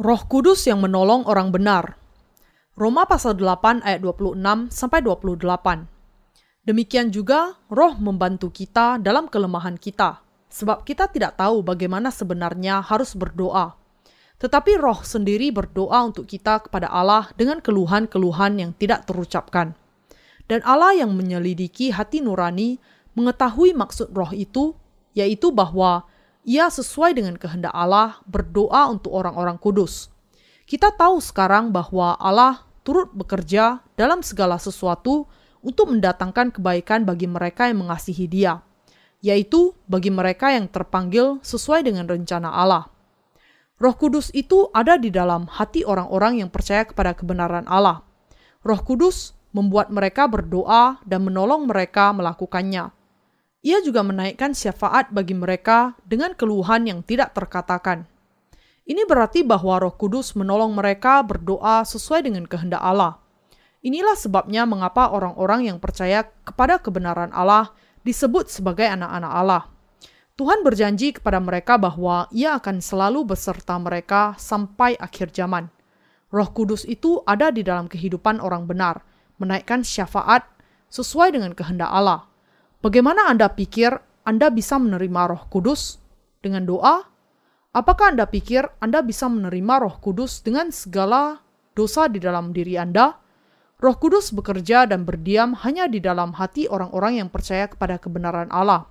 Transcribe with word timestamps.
Roh 0.00 0.24
Kudus 0.24 0.64
yang 0.64 0.80
menolong 0.80 1.28
orang 1.28 1.52
benar. 1.52 2.00
Roma 2.80 3.04
pasal 3.04 3.36
8 3.36 3.84
ayat 3.84 4.00
26 4.00 4.40
sampai 4.72 5.04
28. 5.04 5.84
Demikian 6.64 7.12
juga 7.12 7.60
roh 7.68 8.00
membantu 8.00 8.48
kita 8.48 8.96
dalam 8.96 9.28
kelemahan 9.28 9.76
kita, 9.76 10.24
sebab 10.48 10.88
kita 10.88 11.12
tidak 11.12 11.36
tahu 11.36 11.60
bagaimana 11.60 12.08
sebenarnya 12.08 12.80
harus 12.80 13.12
berdoa. 13.12 13.76
Tetapi 14.40 14.80
roh 14.80 15.04
sendiri 15.04 15.52
berdoa 15.52 16.08
untuk 16.08 16.24
kita 16.24 16.64
kepada 16.64 16.88
Allah 16.88 17.28
dengan 17.36 17.60
keluhan-keluhan 17.60 18.64
yang 18.64 18.72
tidak 18.72 19.04
terucapkan. 19.04 19.76
Dan 20.48 20.64
Allah 20.64 20.96
yang 21.04 21.12
menyelidiki 21.12 21.92
hati 21.92 22.24
nurani 22.24 22.80
mengetahui 23.12 23.76
maksud 23.76 24.08
roh 24.16 24.32
itu, 24.32 24.72
yaitu 25.12 25.52
bahwa 25.52 26.08
ia 26.42 26.66
sesuai 26.66 27.14
dengan 27.14 27.38
kehendak 27.38 27.70
Allah 27.70 28.18
berdoa 28.26 28.90
untuk 28.90 29.14
orang-orang 29.14 29.58
kudus. 29.58 30.10
Kita 30.66 30.90
tahu 30.94 31.22
sekarang 31.22 31.70
bahwa 31.70 32.18
Allah 32.18 32.66
turut 32.82 33.14
bekerja 33.14 33.82
dalam 33.94 34.26
segala 34.26 34.58
sesuatu 34.58 35.30
untuk 35.62 35.94
mendatangkan 35.94 36.50
kebaikan 36.50 37.06
bagi 37.06 37.30
mereka 37.30 37.70
yang 37.70 37.86
mengasihi 37.86 38.26
Dia, 38.26 38.58
yaitu 39.22 39.74
bagi 39.86 40.10
mereka 40.10 40.50
yang 40.50 40.66
terpanggil 40.66 41.38
sesuai 41.46 41.86
dengan 41.86 42.10
rencana 42.10 42.50
Allah. 42.50 42.90
Roh 43.78 43.94
Kudus 43.98 44.30
itu 44.34 44.70
ada 44.70 44.94
di 44.94 45.10
dalam 45.10 45.46
hati 45.50 45.82
orang-orang 45.82 46.42
yang 46.42 46.50
percaya 46.50 46.86
kepada 46.86 47.14
kebenaran 47.18 47.66
Allah. 47.66 48.06
Roh 48.62 48.78
Kudus 48.82 49.34
membuat 49.50 49.90
mereka 49.90 50.30
berdoa 50.30 51.02
dan 51.02 51.26
menolong 51.26 51.66
mereka 51.66 52.14
melakukannya. 52.14 53.01
Ia 53.62 53.78
juga 53.78 54.02
menaikkan 54.02 54.58
syafaat 54.58 55.14
bagi 55.14 55.38
mereka 55.38 55.94
dengan 56.02 56.34
keluhan 56.34 56.82
yang 56.82 57.06
tidak 57.06 57.30
terkatakan. 57.30 58.10
Ini 58.82 59.06
berarti 59.06 59.46
bahwa 59.46 59.78
Roh 59.78 59.94
Kudus 59.94 60.34
menolong 60.34 60.74
mereka 60.74 61.22
berdoa 61.22 61.86
sesuai 61.86 62.26
dengan 62.26 62.42
kehendak 62.50 62.82
Allah. 62.82 63.22
Inilah 63.86 64.18
sebabnya 64.18 64.66
mengapa 64.66 65.14
orang-orang 65.14 65.70
yang 65.70 65.78
percaya 65.78 66.26
kepada 66.42 66.82
kebenaran 66.82 67.30
Allah 67.30 67.70
disebut 68.02 68.50
sebagai 68.50 68.86
anak-anak 68.90 69.30
Allah. 69.30 69.62
Tuhan 70.34 70.66
berjanji 70.66 71.14
kepada 71.14 71.38
mereka 71.38 71.78
bahwa 71.78 72.26
Ia 72.34 72.58
akan 72.58 72.82
selalu 72.82 73.30
beserta 73.30 73.78
mereka 73.78 74.34
sampai 74.42 74.98
akhir 74.98 75.30
zaman. 75.30 75.70
Roh 76.34 76.50
Kudus 76.50 76.82
itu 76.82 77.22
ada 77.30 77.54
di 77.54 77.62
dalam 77.62 77.86
kehidupan 77.86 78.42
orang 78.42 78.66
benar, 78.66 79.06
menaikkan 79.38 79.86
syafaat 79.86 80.42
sesuai 80.90 81.38
dengan 81.38 81.54
kehendak 81.54 81.94
Allah. 81.94 82.31
Bagaimana 82.82 83.30
Anda 83.30 83.46
pikir 83.46 83.94
Anda 84.26 84.50
bisa 84.50 84.74
menerima 84.74 85.30
Roh 85.30 85.46
Kudus? 85.46 86.02
Dengan 86.42 86.66
doa? 86.66 87.06
Apakah 87.70 88.10
Anda 88.10 88.26
pikir 88.26 88.66
Anda 88.82 89.06
bisa 89.06 89.30
menerima 89.30 89.86
Roh 89.86 90.02
Kudus 90.02 90.42
dengan 90.42 90.74
segala 90.74 91.46
dosa 91.78 92.10
di 92.10 92.18
dalam 92.18 92.50
diri 92.50 92.74
Anda? 92.74 93.14
Roh 93.78 93.94
Kudus 94.02 94.34
bekerja 94.34 94.90
dan 94.90 95.06
berdiam 95.06 95.54
hanya 95.62 95.86
di 95.86 96.02
dalam 96.02 96.34
hati 96.34 96.66
orang-orang 96.66 97.22
yang 97.22 97.30
percaya 97.30 97.70
kepada 97.70 98.02
kebenaran 98.02 98.50
Allah. 98.50 98.90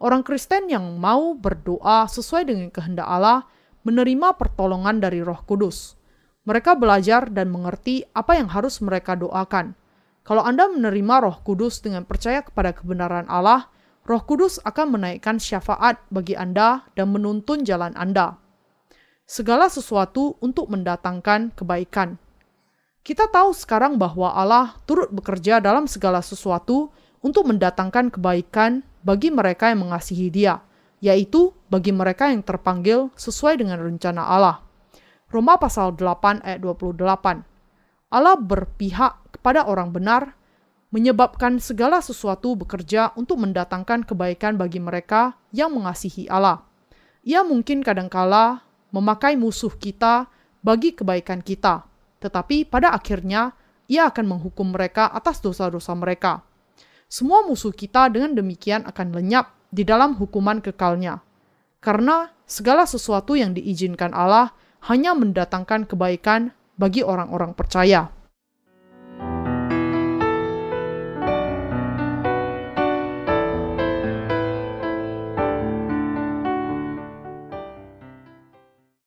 Orang 0.00 0.24
Kristen 0.24 0.72
yang 0.72 0.96
mau 0.96 1.36
berdoa 1.36 2.08
sesuai 2.08 2.48
dengan 2.48 2.72
kehendak 2.72 3.04
Allah 3.04 3.44
menerima 3.84 4.40
pertolongan 4.40 5.04
dari 5.04 5.20
Roh 5.20 5.44
Kudus. 5.44 6.00
Mereka 6.48 6.80
belajar 6.80 7.28
dan 7.28 7.52
mengerti 7.52 8.08
apa 8.16 8.40
yang 8.40 8.48
harus 8.48 8.80
mereka 8.80 9.20
doakan. 9.20 9.76
Kalau 10.22 10.46
Anda 10.46 10.70
menerima 10.70 11.14
Roh 11.26 11.38
Kudus 11.42 11.82
dengan 11.82 12.06
percaya 12.06 12.46
kepada 12.46 12.70
kebenaran 12.70 13.26
Allah, 13.26 13.66
Roh 14.06 14.22
Kudus 14.22 14.62
akan 14.62 14.98
menaikkan 14.98 15.42
syafaat 15.42 15.98
bagi 16.14 16.38
Anda 16.38 16.86
dan 16.94 17.10
menuntun 17.10 17.66
jalan 17.66 17.90
Anda. 17.98 18.38
Segala 19.26 19.66
sesuatu 19.66 20.38
untuk 20.38 20.70
mendatangkan 20.70 21.54
kebaikan. 21.58 22.18
Kita 23.02 23.26
tahu 23.26 23.50
sekarang 23.50 23.98
bahwa 23.98 24.30
Allah 24.30 24.78
turut 24.86 25.10
bekerja 25.10 25.58
dalam 25.58 25.90
segala 25.90 26.22
sesuatu 26.22 26.94
untuk 27.18 27.50
mendatangkan 27.50 28.14
kebaikan 28.14 28.86
bagi 29.02 29.34
mereka 29.34 29.74
yang 29.74 29.90
mengasihi 29.90 30.30
Dia, 30.30 30.62
yaitu 31.02 31.50
bagi 31.66 31.90
mereka 31.90 32.30
yang 32.30 32.46
terpanggil 32.46 33.10
sesuai 33.18 33.58
dengan 33.58 33.82
rencana 33.82 34.22
Allah. 34.22 34.62
Roma 35.30 35.58
pasal 35.58 35.98
8 35.98 36.46
ayat 36.46 36.62
28. 36.62 37.42
Allah 38.12 38.36
berpihak 38.38 39.21
kepada 39.42 39.66
orang 39.66 39.90
benar, 39.90 40.38
menyebabkan 40.94 41.58
segala 41.58 41.98
sesuatu 41.98 42.54
bekerja 42.54 43.10
untuk 43.18 43.42
mendatangkan 43.42 44.06
kebaikan 44.06 44.54
bagi 44.54 44.78
mereka 44.78 45.34
yang 45.50 45.74
mengasihi 45.74 46.30
Allah. 46.30 46.62
Ia 47.26 47.42
mungkin 47.42 47.82
kadangkala 47.82 48.62
memakai 48.94 49.34
musuh 49.34 49.74
kita 49.74 50.30
bagi 50.62 50.94
kebaikan 50.94 51.42
kita, 51.42 51.82
tetapi 52.22 52.70
pada 52.70 52.94
akhirnya 52.94 53.50
ia 53.90 54.06
akan 54.06 54.38
menghukum 54.38 54.70
mereka 54.70 55.10
atas 55.10 55.42
dosa-dosa 55.42 55.90
mereka. 55.98 56.46
Semua 57.10 57.42
musuh 57.42 57.74
kita 57.74 58.06
dengan 58.14 58.38
demikian 58.38 58.86
akan 58.86 59.10
lenyap 59.10 59.58
di 59.74 59.82
dalam 59.82 60.14
hukuman 60.14 60.62
kekalnya. 60.62 61.18
Karena 61.82 62.30
segala 62.46 62.86
sesuatu 62.86 63.34
yang 63.34 63.58
diizinkan 63.58 64.14
Allah 64.14 64.54
hanya 64.86 65.18
mendatangkan 65.18 65.90
kebaikan 65.90 66.54
bagi 66.78 67.02
orang-orang 67.02 67.58
percaya. 67.58 68.21